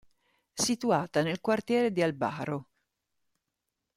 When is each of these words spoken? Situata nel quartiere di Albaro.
Situata 0.55 1.21
nel 1.21 1.41
quartiere 1.41 1.91
di 1.91 2.01
Albaro. 2.01 2.69